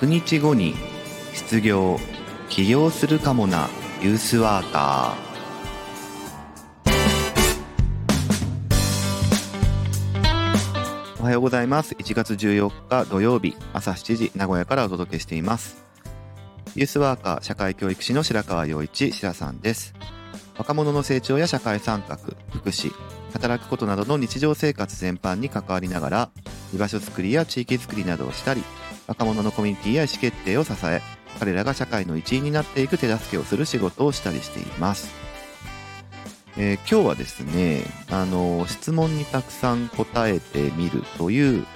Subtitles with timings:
[0.00, 0.74] 100日後に
[1.34, 1.98] 失業
[2.48, 3.68] 起業するかもな
[4.00, 5.28] ユースワーカー。
[11.20, 11.96] おはようございます。
[11.96, 15.84] 1月14日土曜日朝7時名古屋からお届けしています。
[16.76, 19.94] ユースワーカー社会教育士の白川陽一白さんです。
[20.56, 22.16] 若者の成長や社会参画
[22.52, 22.92] 福祉
[23.32, 26.30] 働くことなどの日常生活全般に関わりながら
[26.72, 28.62] 居場所づくりや地域づくりなどをしたり
[29.08, 31.02] 若者のコミュニティや意思決定を支え
[31.40, 35.12] 彼らが社会の一員になっていく手助けをする仕事をしたりしています、
[36.56, 41.66] えー、今日はですねあの質問にたくさん答えてみるという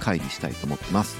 [0.00, 1.16] 回にしたいと思ってます。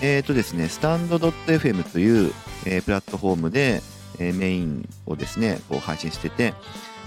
[0.00, 2.32] えっ、ー、とですねスタンド .fm という、
[2.66, 3.82] えー、プラットフォームで、
[4.20, 6.54] えメインをですねこう配信してて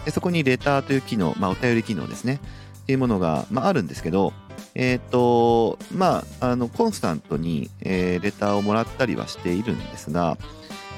[0.05, 2.39] でそこにレターという機能、まあ、お便り機能ですね
[2.83, 4.33] っていうものが、まあ、あるんですけど
[4.75, 10.37] えっ、ー、と、まあ、あの、コンスタントに、えー、レターをもらったりはしているんですが、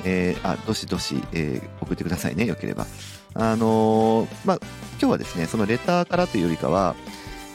[0.04, 2.86] えー、あ、どしどし、えー、送ってくださいね、よければ。
[3.36, 4.60] あのー、まあ、
[5.00, 6.96] 今日はですね、そのレターからというよりかは、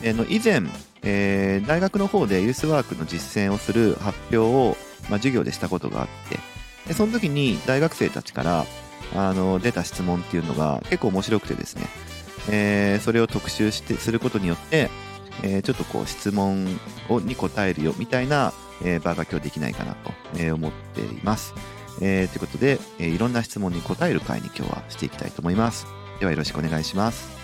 [0.02, 0.62] えー、の以前、
[1.02, 4.76] えー、大学の方でユースワークの実践をする発表を、
[5.08, 6.38] まあ、授業でしたことがあって、
[6.88, 8.64] でその時に大学生たちから
[9.14, 11.82] あの出た質問っていうのが結構面白くてですね、
[12.50, 14.90] えー、それを特集してすることによって、
[15.42, 16.66] えー、ちょっとこう質問
[17.08, 18.52] をに答えるよみたいな、
[18.84, 21.54] えー、場が今日できないかなと、え、思っています。
[22.00, 25.86] えー、ということで、え、いろんな質問に答える会に今日はしていきたいと思います。
[26.20, 27.37] ではよろしくお願いします。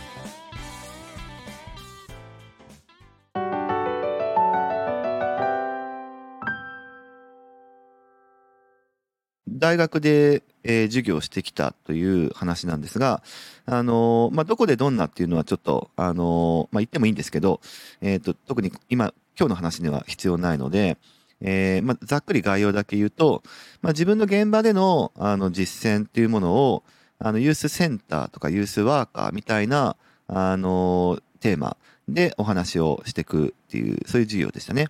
[9.64, 13.22] 大学で、えー、授業してきたという話なんですが、
[13.64, 17.62] あのー、まあ、どこでどんなっていうのはちょっと、あのー、まあ、言ってもいいんですけど、
[18.02, 20.98] えっ、と、特に今、今日の話には必要ないので、
[21.40, 23.42] えまあ、ざっくり概要だけ言うと、
[23.80, 26.82] まあ、自分の現場での、あの、実践っていうものを、
[27.18, 31.76] あの、ユースセンターとかユースワーカーみたいな、あのテーマ
[32.08, 34.88] でお話をしていくっていう、そういう授業でしたね。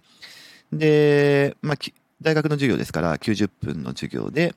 [0.73, 1.77] で、まあ、
[2.23, 4.55] 大学の授業ですから90分の授業で、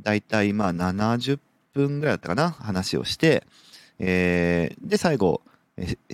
[0.00, 1.38] だいたいまあ70
[1.74, 3.44] 分ぐらいだったかな、話をして、
[3.98, 5.42] えー、で、最後、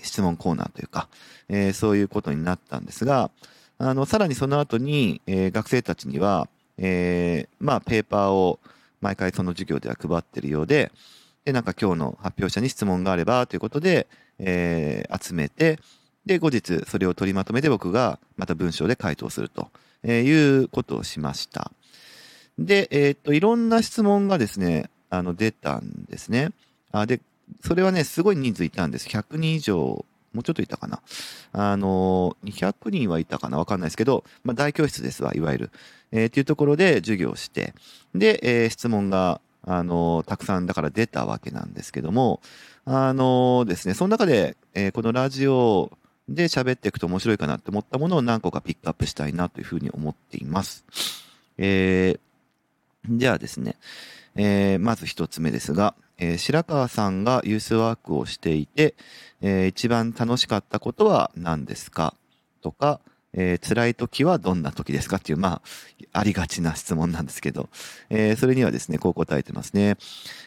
[0.02, 1.08] 質問コーナーというか、
[1.48, 3.30] えー、そういうことになったんですが、
[3.78, 8.60] あの、さらにその後に、えー、学生たちには、えー、まあ、ペーパーを
[9.00, 10.92] 毎回その授業では配ってるようで、
[11.44, 14.06] で、なんか今日の発表者に質問があればということで、
[14.38, 15.78] えー、集めて、
[16.26, 19.70] で、後日それを取りまとめて僕がまた文章で回答すると
[20.08, 21.72] いうことをしました。
[22.58, 26.50] で、えー、っと、いろんな質問がですね、あの、出たんですね。
[26.92, 27.20] あで、
[27.62, 29.08] それはね、すごい人数いたんです。
[29.08, 31.02] 100人以上、もうちょっといたかな。
[31.52, 35.70] あの、200人はいたかなわかんないですけど、まあ、大教室ですわ、いわゆる。
[36.12, 37.74] えー、っていうところで授業して、
[38.14, 42.40] で、えー、質問が、あの、たくさんだから出たわけなんですけども、
[42.84, 45.90] あのですね、その中で、えー、このラジオ
[46.28, 50.84] で喋っていくと面白いかなって思ったものを何個かピックアップしたいなというふうに思っています。
[51.58, 53.76] えー、じゃあですね、
[54.34, 58.94] えー、まず一つ目ですが、えー、白川さんがユースワークをしていて、
[59.42, 62.14] えー、一番楽しかったことは何ですか
[62.62, 63.00] とか、
[63.36, 65.60] えー、辛い時はどんな時ですかっていう、ま
[66.12, 67.68] あ、ありがちな質問なんですけど、
[68.08, 69.96] えー、それにはですね、こう答えてますね。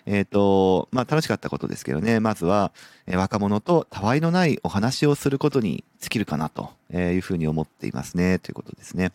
[0.05, 2.71] えっ、ー、と、まあ、楽しかったことですけどね、まずは、
[3.05, 9.11] え、若者とたわいのないお話をすることに尽きるかなというふうに思っていますね、ということですね。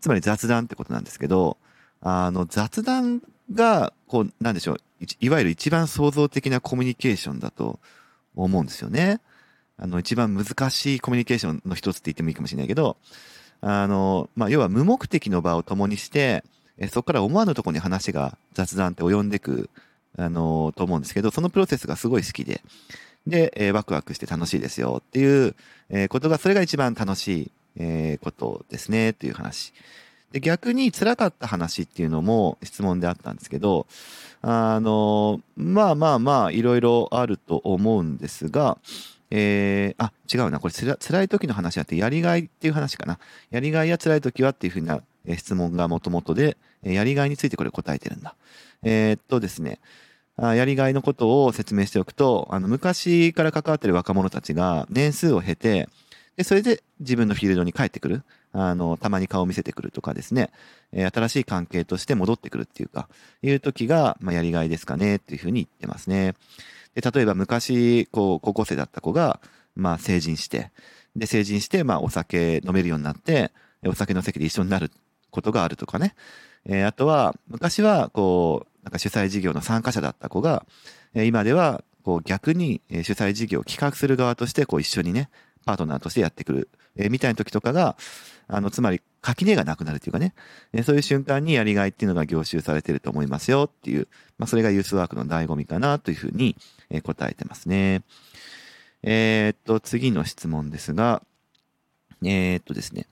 [0.00, 1.58] つまり雑談ってことなんですけど、
[2.00, 3.20] あの、雑談
[3.52, 4.78] が、こう、なんでしょう、
[5.20, 7.78] いわゆる一番創造的なコミュニケーションだと
[8.34, 9.20] 思うんですよね。
[9.80, 12.98] あの、一番難しいコミュニケーションの一つって言ってもいいかもしれないけど、
[13.62, 16.44] あの、まあ、要は無目的の場を共にして、
[16.78, 19.70] えそこから思わぬところに話が雑談って及んでく、
[20.18, 22.62] あの、と思うんですけど、そのプロセスがすごい好きで、
[23.26, 25.54] で、えー、ワクワクして楽しいですよっていう、
[25.88, 29.72] えー、ことが、それが一番楽しい、えー、ことですね、という話。
[30.32, 33.86] で、逆に辛かった話っていうのも質問であったんですけど、
[34.42, 38.78] あの、まあまあまあ、いろいろあると思うんですが、
[39.30, 40.58] えー、あ、違うな。
[40.58, 43.18] これつら、辛い時の話あって、やりがいっていう話かな。
[43.50, 45.02] やりがいや辛い時はっていうふうな
[45.36, 48.34] 質問がもともとで、やりがいについてこれ答えてるんだ。
[48.82, 49.78] えー、っとですね。
[50.36, 55.88] やりがいのことを説明しておくと、あの、昔から関わってる若者たちが年数を経て、
[56.36, 58.22] で、それで自分のフィールドに帰ってくる。
[58.52, 60.50] あの、たまに顔を見せてくるとかですね、
[60.92, 63.08] えー、新しい関係として戻ってくるっていうか、
[63.42, 66.34] いう時が、まあ、やりがいですかね、っていうふうに言ってますね。
[66.94, 69.40] で、例えば昔、こう、高校生だった子が、
[69.76, 70.70] まあ、成人して、
[71.16, 73.52] で、成人して、まあ、お酒飲めるようになって、
[73.86, 74.90] お酒の席で一緒になる
[75.30, 76.14] ことがあるとかね。
[76.66, 80.64] えー、あとは、昔は、こう、なんか主催事業の参加者だった子が、
[81.14, 85.28] えー、今では、こう逆に主催事業を企画する側として、こう一緒にね、
[85.64, 87.96] パートナーとしてやってくる、えー、みたいな時とかが、
[88.52, 90.34] あの、つまり垣根がなくなるっていうかね、
[90.72, 94.08] え、そういう瞬間にやりがいっていうのが凝集されてると思いますよっていう、
[94.38, 96.56] まあ、それがユースワークの醍醐味かなというふうに、
[96.90, 98.02] え、答えてますね。
[99.02, 101.22] えー、っと、次の質問ですが、
[102.22, 103.06] えー、っとですね、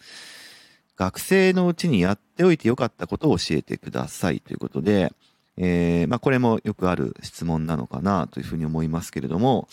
[0.97, 5.13] 学生のうちにやっておいてよかったことを教えてくださいということで、
[5.57, 9.69] えー、まあ、これもよくある質問なのかなというふうに思いますけれども、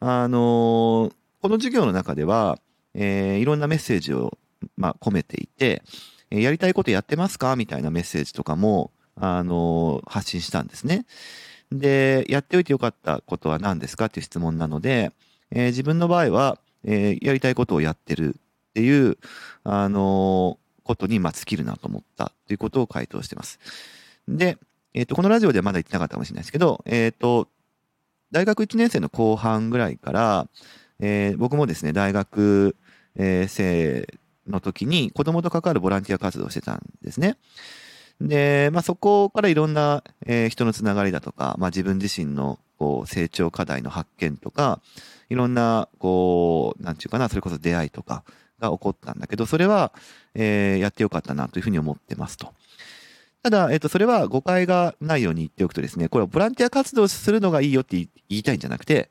[0.00, 2.58] あの、この授業の中では、
[2.94, 4.38] えー、いろんなメッセージを、
[4.76, 5.82] まあ、込めていて、
[6.30, 7.56] えやりたいことやってますか？
[7.56, 11.04] みたいなメッセージとかも、あの発信したんですね。
[11.70, 14.06] で、やっておいてよかったことは何ですか？
[14.06, 15.12] っていう質問なので、
[15.50, 18.36] え自分の場合は、えやりたいことをやってる
[18.70, 19.18] っていう、
[19.64, 23.60] あのことに、まあ、尽きるなと思ったということを回答してます。
[24.26, 24.58] で、
[24.94, 27.48] えっ、と、このラジオではまだ言ってなかったかもしれないですけど、えっ、と、
[28.32, 30.48] 大学1年生の後半ぐらいから、
[31.00, 32.76] え、僕もですね、大学、
[33.16, 34.06] え、生
[34.48, 37.36] の時に子供と関わるボランティア活動をしてたんですね。
[38.20, 44.80] で、まあ、そこからいろんな、えー、人のつながりだとか、まあ、自分自身のこう成長課題の発見とか、
[45.28, 48.24] いろんな、こう、なんていうかな、それこそ出会いとか
[48.58, 49.92] が起こったんだけど、それは、
[50.34, 52.52] えー、やってよかったなというふうに思ってますと。
[53.42, 57.96] ただ、えっと、それは誤解がないように言っておくとですね、これはボランティア活動するのがいいよって
[58.28, 59.10] 言いたいんじゃなくて、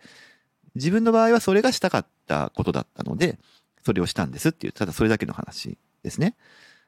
[0.76, 3.38] 自分の場合はそれがしたかったことだったので、
[3.84, 6.36] それをしたんですっていう、ただそれだけの話ですね。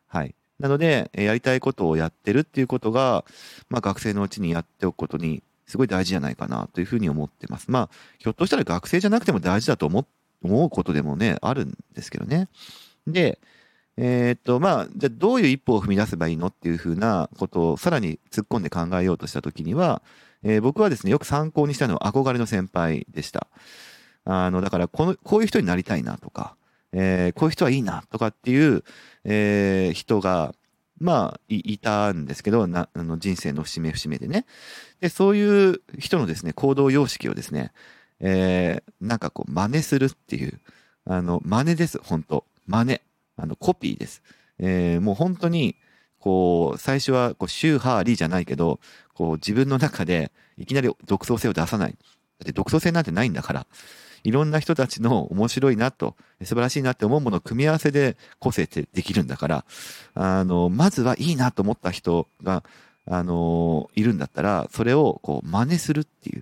[0.08, 0.36] はい。
[0.60, 3.26] なので、やりたいことをやってるっていうことが、
[3.70, 7.72] まあ学生のうちにやっておくことにすごい大事じゃないかなというふうに思ってます。
[7.72, 10.06] まあ、ひょっとしたら学生じゃなくても大事だと思
[10.44, 12.48] うことでもね、あるんですけどね。
[13.08, 13.40] で、
[13.98, 20.02] えー、っと、まあ、じゃあどういう一歩を踏み出せばいいのっていうふうなことをさらに突っ込んで考えようとしたときには、
[20.44, 23.48] えー、僕はですね、よく参考にしたのは憧れの先輩でした。
[24.26, 26.56] あの、だからこの、こういう人になりたいなとか、
[26.94, 28.84] えー、こういう人はいいなとかっていう、
[29.26, 30.54] えー、人が、
[31.00, 34.46] まあい、いたんですけど、な、あの人生の節目節目でね。
[35.02, 37.72] で、そういう人のですね、行動様式をですね、
[38.20, 40.60] えー、なんかこう真似するっていう、
[41.06, 43.02] あの、真似です、本当真似。
[43.36, 44.22] あの、コピーです。
[44.60, 45.76] えー、もう本当に、
[46.20, 48.80] こう、最初は、こう、シューハーリーじゃないけど、
[49.14, 51.92] こう、自分の中で、いきなり独創性を出さない。
[51.92, 51.98] だ
[52.44, 53.68] って独創性なんてないんだから、
[54.24, 59.66] いろんな人たちの面白いなと、素晴らしいなって思うものを組み合わせで個性ってできるんだから、
[60.14, 62.64] あの、まずはいいなと思った人が、
[63.06, 66.40] あのいるんだったら、それをこう真似するってい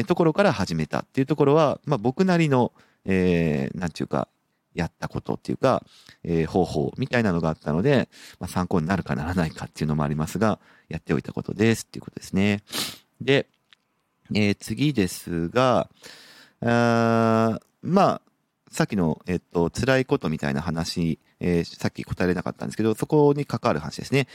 [0.00, 2.72] う、ところから始めたっていうところは、まあ僕なりの、
[3.04, 4.28] えー、なんていうか、
[4.74, 5.82] やったことっていうか、
[6.24, 8.08] えー、方法みたいなのがあったので、
[8.38, 12.62] まあ、参考になるかならないかっていうのもありますが、やっておいたことですっていうことですね。
[13.20, 13.46] で、
[14.34, 15.88] えー、次ですが、
[16.60, 18.20] あまあ、
[18.70, 24.28] さっきの、えっと、辛いことみたいな話、えー、さっき答えれなかったんですけど、そこに関わる話ですね。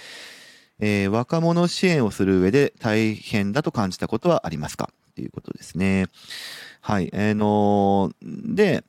[0.80, 4.90] えー、若者支援をする上で大変だと感じたことはありますか？
[5.12, 6.08] っていうことですね。
[6.82, 7.10] はい。
[7.13, 8.84] えー、のー、で、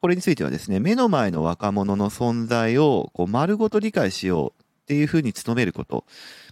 [0.00, 6.04] これについてはですね、目の前の若者の存在をこう丸ごと理解しようっていうふうに努めること。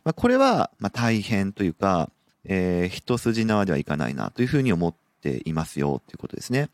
[0.05, 2.11] まあ、これは、ま大変というか、
[2.45, 6.71] えー、一筋縄ではいかないなというふうに思っていますよということですね。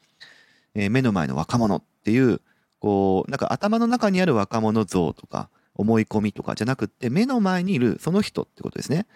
[0.74, 2.40] えー、目の前の若者っていう、
[2.80, 9.06] こう、なんか頭の中にある若者像とか、思い込みとかじゃなくて、目の前にいるその人ってことですね。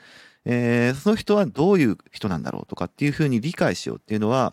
[0.44, 4.52] えー、その人はどういう人なんだろうとかっていうふうに理解しようっていうのは、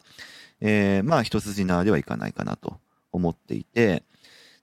[0.62, 2.80] えー、まあ一筋縄ではいかないかなと
[3.12, 4.04] 思っていて、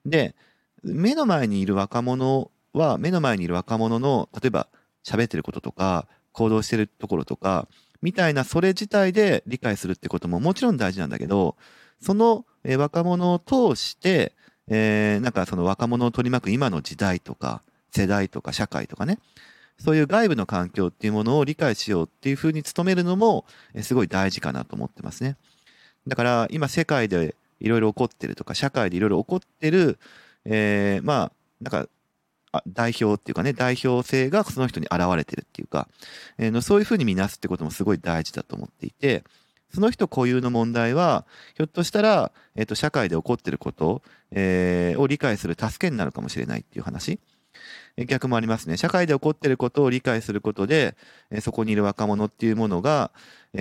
[0.06, 0.34] で、
[0.82, 4.68] 目の前にいる若者は、目の前にいる若者の、例えば
[5.04, 7.68] 喋ってることとか、行動してるところとか、
[8.02, 11.56] みたいなそれ自体で理解するってことももちろん大事なんだけど、
[12.00, 14.32] そのえ若者を通して、
[14.68, 19.18] えー、なんかその若者を取り巻く今の時代とか、世代とか社会とかね、
[19.78, 23.44] そういう外部の環境っていうものを理解しようっていうふうに努めるのも、
[23.74, 25.36] えすごい大事かなと思ってますね。
[26.06, 29.98] だから今世界でいろいろ起こってるとか、社会でいろいろ起こってる、
[30.44, 31.88] えー、まあ、なんか、
[32.66, 35.88] 代表っていうかね、代表性がその人に現れてるっていうか、
[36.38, 39.24] えー、のそういうふうに見なすってこともすごい大事だと思っていて、
[39.74, 41.24] その人固有の問題は、
[41.56, 47.18] ひょっとしたら、えっ、ー、と、社会で起こってること、えー、を理解する助けになるかもしれないっていう話。
[48.06, 48.76] 逆もありますね。
[48.76, 50.94] 社会で起こってることを理解することで、
[51.40, 53.10] そこにいる若者っていうものが、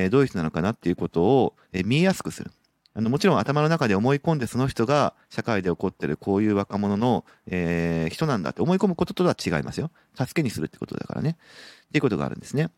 [0.10, 1.56] どういう人なのかなっていうことを、
[1.86, 2.52] 見えやすくする。
[2.94, 9.92] あのもちろん頭の中で思い込んでその人が社会で起こってるこういう若者の、えー、人なんだって思い込むこととは違いますよ。
[10.18, 11.38] 助けにするってことだからね。
[11.86, 12.70] っていうことがあるんですね。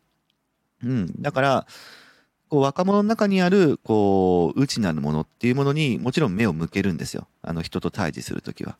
[0.84, 1.20] うん。
[1.20, 1.66] だから、
[2.48, 7.26] こう若者の中にある、こう、内なるものっていうものにもちろん目を向けるんですよ。
[7.42, 8.76] あの人と対峙するときは。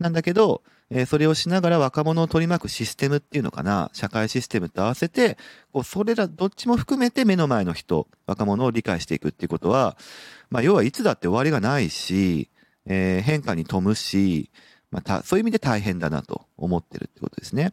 [0.00, 5.38] なんだけど、え、それをしながら若者を取り巻くシステムっていうのかな、社会システムと合わせて、
[5.72, 9.96] こう、それらどっちも含めて目の前の人、若者を理解していくっていうことは、
[10.50, 12.50] まあ、要はいつだって終わりがないし、
[12.86, 14.50] えー、変化に富むし、
[14.90, 17.72] また、そういう意味で大変だなと思ってるってことですね。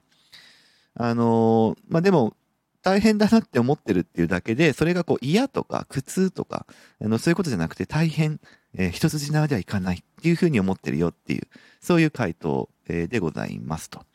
[0.96, 2.36] あのー、まあ、でも、
[2.82, 6.66] 大変だなって思ってるっていうだけで、それがこう嫌とか苦痛とか、
[7.00, 8.40] あの、そういうことじゃなくて大変、
[8.76, 11.48] えー、一筋縄ではいかないっていうふうに思ってるよっていう、
[11.82, 14.06] そういう回答、えー、でございますと。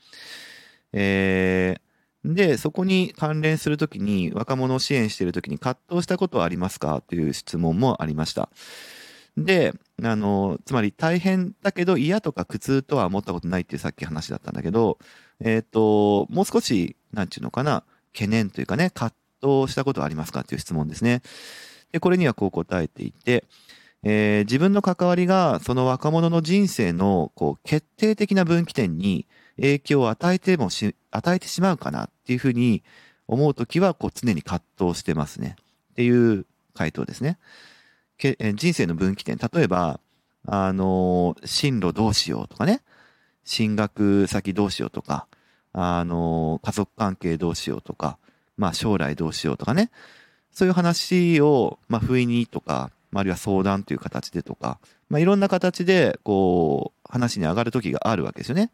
[0.93, 7.03] えー、で、そこに関連するときに、若者を支援しているときに葛藤したことはありますか？
[7.07, 8.49] という質問もありました。
[9.37, 14.99] で、あの、つまり大変だけど嫌とか苦痛とは思ったことないっていうさっき話だったんだけど、
[15.41, 17.85] えっ、ー、と、もう少し、なんちゅうのかな、
[18.15, 20.41] 懸念というかね、葛藤したことはありますか？
[20.41, 21.21] っていう質問ですね。
[21.93, 23.45] で、これにはこう答えていて、
[24.09, 32.85] えー、自分の関わりがその若者の人生のこう決定的な分岐点に影響を与えてもし、与えてしまうかなっていうふうに
[33.27, 35.57] 思うときはこう常に葛藤してますね。
[35.91, 37.37] っていう回答ですね。
[38.17, 39.39] けえ人生の分岐点。
[39.39, 39.99] 例えば、
[40.47, 42.83] あの、進路どうしようとかね。
[43.43, 45.27] 進学先どうしようとか。
[45.73, 48.19] あの、家族関係どうしようとか、
[48.57, 49.91] まあ将来どうしようとかね。
[50.53, 58.71] そういう話を、まあ不意にとか、あるいは相談という形でとか、まあいろんな形で、こう、話に上がる時があるわけですよね。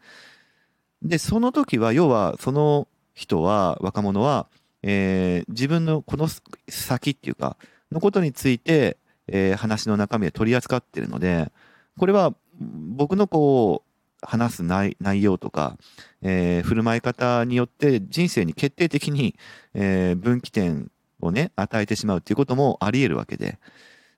[1.01, 4.47] で、その時は、要は、その人は、若者は、
[4.81, 6.27] えー、自分のこの
[6.69, 7.57] 先っていうか、
[7.91, 8.97] のことについて、
[9.27, 11.51] えー、話の中身で取り扱ってるので、
[11.97, 13.89] これは僕のこう、
[14.25, 15.77] 話す内容とか、
[16.21, 19.35] えー、振る舞い方によって人生に決定的に、
[19.73, 23.59] えー、分岐点をね、与えてしまうっていうこともあり得るわけで。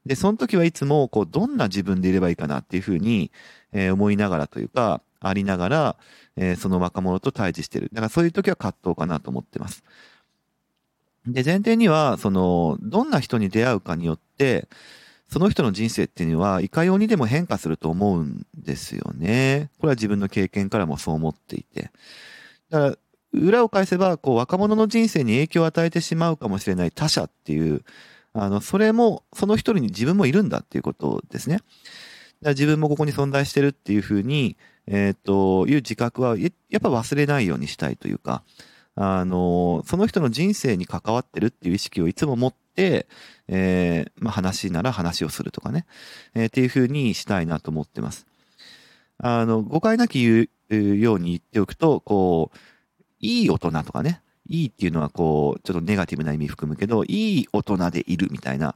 [0.06, 3.32] で、その時はいつも、こう、どんな自分でいればいいかなっていうふうに、
[3.74, 5.96] えー、思いながらというか、ありながら、
[6.38, 7.90] えー、その若者と対峙してる。
[7.92, 9.84] だからそういう時は葛藤かなと思ってます。
[11.28, 14.68] で、前提には、その、どんな人に出会うかによって、
[15.28, 19.72] その人の人生っていうのは、いかようにでも変化すると思うんですよね。
[19.80, 21.90] これは自分の経験からもそう思っていて。
[22.70, 22.98] だから、
[23.34, 27.84] 裏を返せば、こう、若者の人生に影響を与えてしまうかもしれない他者っていう、
[28.38, 31.62] あの、それも、その一人に自分もいるんだっていうことですね。
[32.42, 38.44] だ自分もここに存在してるっていうふうに、えっ、ー、と、いう自覚は、やっぱ忘れないようにしたいというか、
[38.96, 43.08] あの、その人の人生に関わってるっていう意識をいつも持って、
[43.48, 45.86] えー、まあ、話なら話をするとかね、
[46.34, 48.28] えー、っていうふうにしたいなと思ってます。
[49.18, 52.58] あの、誤解なき言うように言っておくと、こう、
[53.22, 58.76] いい大人とかね、いいっていうのはこう、ちょっとネガティブな意味含むけど、いい大人でいるみたいな、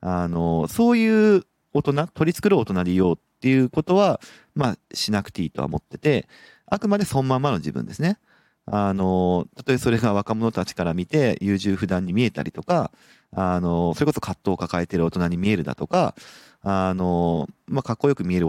[0.00, 4.20] あの、そういう大人、取り繕う大人でいようっていうことは、
[4.54, 6.28] まあ、しなくていいとは思ってて、
[6.66, 8.18] あくまでそのままの自分ですね。
[8.66, 12.90] あの、たとえそれが若者たちから見て優柔不断に見えたりとか、
[13.32, 16.14] あの、それこそ葛藤を抱えている大人に見えるだとか、
[16.62, 18.48] あの、まあ、かっこよく見える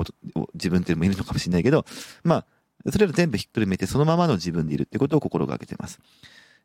[0.55, 1.85] 自分っていうのもいるのかもしれないけど、
[2.23, 2.45] ま
[2.85, 5.99] あ、それら全部ひっくるめてそのままの自分でいるってことを心がけてます。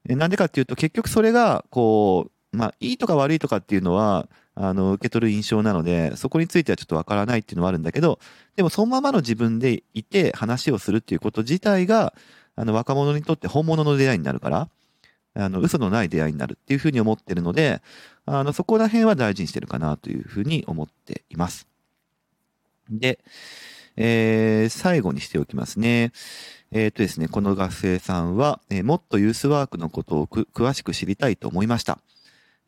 [0.06, 8.18] なんでかっていうと結局それが、こう、まあ、いいとか悪いとかっていうのは、あの、受け取る印象なので、そこについてはちょっとわからないっていうのはあるんだけど、
[8.56, 12.14] でもそのままの自分でいて話をするっていうこと自体が、
[12.56, 14.68] あの、若者にとって本物の出会いになるから、
[15.34, 17.80] あの、嘘のない出会いになるっていうふうに思ってるので、
[18.26, 21.66] あの、そこら辺は大事にしてるかなというふうに思っています。
[22.90, 23.18] で、
[23.96, 26.12] えー、最後にしておきますね。
[26.70, 31.98] えっ、ー、とですね、この学生さんは、えー、もっとユースワークのことを詳しく知りたいと思いました。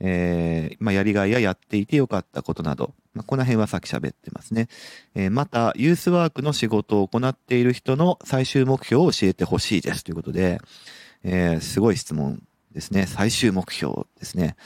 [0.01, 4.69] えー、まあ、やりがいややっていてよかったことなど、まあ、この辺はさっき喋ってますね。
[5.15, 10.61] えー、また、ユースワークの仕事を行っている人の最終目標を教えてほしいですということで、
[11.23, 13.07] えー、すごい質問ですね。
[13.07, 14.57] 最終目標ですね。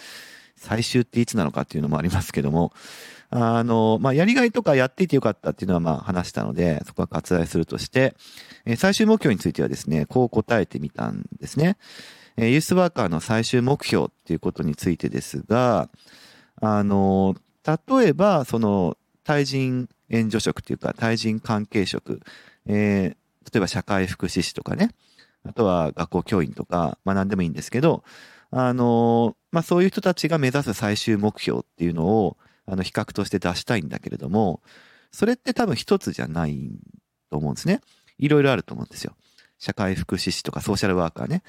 [0.57, 2.73] 最終っていつなのかっていうのもありますけども、
[3.31, 8.15] あの、まあ、やりがいとかやっていてよかったっていうのはまあ話したので、そこは割愛するとして、
[8.65, 11.77] えー、最終目標についてはですね、こう答えてみたんですね。
[12.37, 15.91] えー、ユースワーカーの最終目標っていうことについてですが、
[16.61, 17.35] あの、
[17.67, 22.21] 例えば、その、対人援助職っていうか、対人関係職、
[22.67, 24.91] えー、例えば社会福祉士とかね、
[25.45, 28.05] あとは学校教員とか、まあ何でもいいんですけど、
[28.51, 34.63] あの、まあそういう人たちが目指す最終目標っていうのを、あの比較として出したいんだけれども、
[35.11, 36.71] それって多分一つじゃない
[37.31, 37.81] と思うんですね。
[38.19, 39.15] いろいろあると思うんですよ。
[39.59, 41.43] 社会福祉士とかソーシャルワーカーね、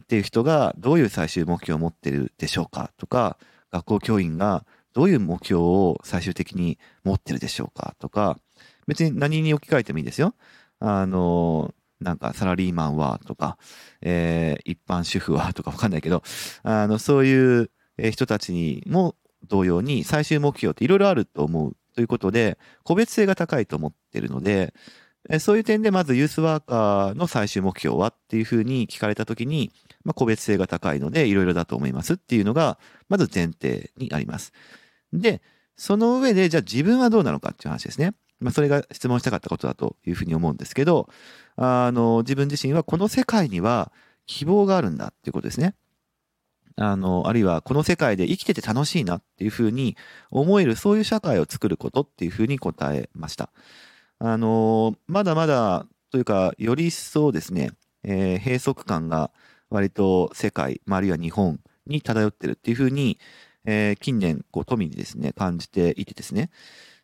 [0.00, 3.38] っていう人がどういう最終目標を持ってるでしょうかとか、
[3.72, 8.38] 学校教員がどういう目標を最終的に持ってるでしょうかとか、
[8.86, 10.34] 別に何に置き換えてもいいですよ。
[10.78, 13.58] あの、なんかサラリーマンはとか、
[14.02, 16.22] えー、一般主婦はとかわかんないけど、
[16.62, 17.70] あの、そういう
[18.12, 19.16] 人たちにも
[19.48, 24.74] 同様に最終目標っていろいろあると思うということで、個別性が高いと思ってるので、
[25.40, 29.72] そういう点でまずユースワーカーの最終目標はっていうふうに聞かれたときに、
[30.04, 34.52] まあ、個別性が高いのでいろいろだと思いますっていうのが、まず前提にあります。
[35.12, 35.42] で、
[35.76, 38.14] その上で、じゃあ自分はどうなのかっていう話ですね。
[38.40, 41.08] まあ、それが質問したかったことだというふうに思うんですけど、
[41.56, 43.92] あの、自分自身はこの世界には
[44.26, 45.74] 希望があるんだっていうことですね。
[46.76, 49.96] あの、あるいはこの世界で生きてて楽しいなっていうふうに
[50.30, 53.50] 思える、そういう社会を作ることっていうふうに答えました。
[54.18, 57.70] あの、まだまだというか、より一層ですね、
[58.04, 59.30] えー、閉塞感が
[59.70, 63.18] 割と世界、あるいは日本に漂ってるっていうふうに、
[63.64, 66.50] えー、近年、こう、富にですね、感じていてですね、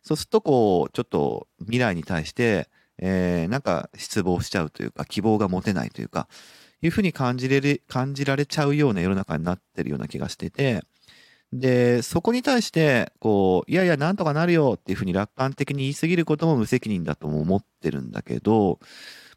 [0.01, 6.27] そうすると、こう、ちょっと未来に対して、えー、なんか失望しちゃうというか、希望が持てないというか、
[6.83, 10.83] いうふうに感じれる、感じられちゃうような世の中になってるような気がしてて、
[11.53, 18.79] で、そこに対して、こう、いやいや、なんとかなるよっていうふうに楽観的に言い過ぎることも無責任だとも思ってるんだけど、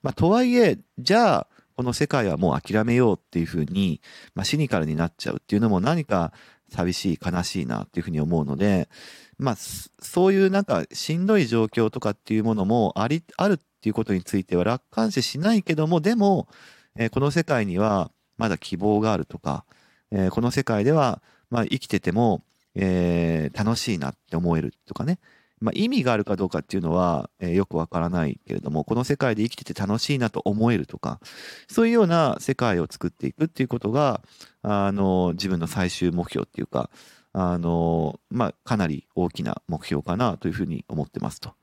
[0.03, 4.00] まあ、とはいえ、じゃあ、この世界はもう諦めようっていうふうに、
[4.35, 6.33] まあ、シニカルになっちゃうっていうのも何か
[6.71, 8.88] 寂しい、悲しいなっていうふうに思うので、
[9.38, 16.49] まあ、そういうなんかしんどい状況とかっていうものもあり、あるっていうことについては楽観視しないけども、でも、
[16.97, 19.65] えー、この世界にはまだ希望があるとか、
[20.11, 22.43] えー、この世界では、まあ、生きてても、
[22.75, 25.19] えー、楽しいなって思えるとかね。
[25.59, 31.19] まあ、意味があるかどうかっていうのは、えー、よくわからないけれども、この世界で生きてて楽しいなと思えるとか、
[31.67, 34.21] そういうような世界を作っていくっていうことが、
[34.61, 36.91] あの、自分の最終目標っていうか、
[37.32, 41.54] あの、まあ、かなり大きな目標かなというふうに思ってますと。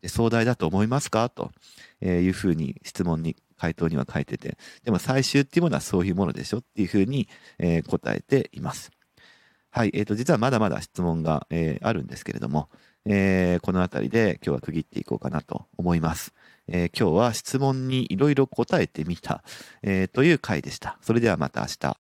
[0.00, 1.28] で壮大だと思いますか？
[1.28, 1.50] と
[2.00, 8.90] いうふうに質問に、回答には書いてて、でも最終っていうものはそういうものでしょっていうふうに、えー、答えています。
[9.70, 12.70] はい、えっ、ー、と、実はまだまだ質問が、えー、あるんですけれども、
[13.04, 16.32] えー、この辺りで今日は区切っていこうかなと思います。
[16.68, 19.44] えー、今日は質問にいろいろ答えてみた、
[19.82, 20.98] えー、という回でした。
[21.02, 22.09] それではまた明日。